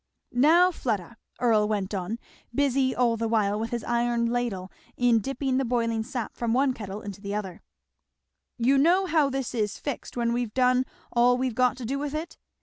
[0.33, 2.17] "Now, Fleda," Earl went on,
[2.55, 6.73] busy all the while with his iron ladle in dipping the boiling sap from one
[6.73, 7.61] kettle into the other,
[8.57, 12.15] "you know how this is fixed when we've done all we've got to do with
[12.15, 12.39] it?